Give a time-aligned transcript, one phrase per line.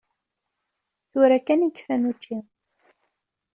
[1.09, 2.35] Tura kan i kfan učči.